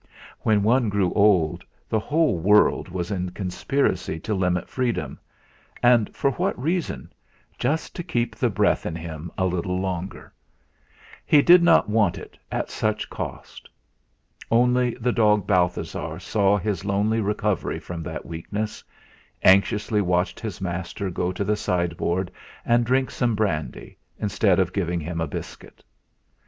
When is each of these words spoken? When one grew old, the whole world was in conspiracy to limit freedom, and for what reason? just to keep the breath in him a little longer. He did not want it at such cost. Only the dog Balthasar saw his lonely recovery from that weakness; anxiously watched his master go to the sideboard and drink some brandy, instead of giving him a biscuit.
When 0.39 0.63
one 0.63 0.89
grew 0.89 1.13
old, 1.13 1.63
the 1.87 1.99
whole 1.99 2.39
world 2.39 2.89
was 2.89 3.11
in 3.11 3.29
conspiracy 3.29 4.19
to 4.21 4.33
limit 4.33 4.67
freedom, 4.67 5.19
and 5.83 6.09
for 6.15 6.31
what 6.31 6.57
reason? 6.59 7.13
just 7.59 7.95
to 7.95 8.01
keep 8.03 8.35
the 8.35 8.49
breath 8.49 8.87
in 8.87 8.95
him 8.95 9.31
a 9.37 9.45
little 9.45 9.79
longer. 9.79 10.33
He 11.23 11.43
did 11.43 11.61
not 11.61 11.87
want 11.87 12.17
it 12.17 12.35
at 12.51 12.71
such 12.71 13.11
cost. 13.11 13.69
Only 14.49 14.95
the 14.95 15.11
dog 15.13 15.45
Balthasar 15.45 16.17
saw 16.19 16.57
his 16.57 16.83
lonely 16.83 17.21
recovery 17.21 17.77
from 17.77 18.01
that 18.01 18.25
weakness; 18.25 18.83
anxiously 19.43 20.01
watched 20.01 20.39
his 20.39 20.59
master 20.59 21.11
go 21.11 21.31
to 21.31 21.43
the 21.43 21.55
sideboard 21.55 22.31
and 22.65 22.87
drink 22.87 23.11
some 23.11 23.35
brandy, 23.35 23.99
instead 24.17 24.57
of 24.57 24.73
giving 24.73 24.99
him 24.99 25.21
a 25.21 25.27
biscuit. 25.27 25.83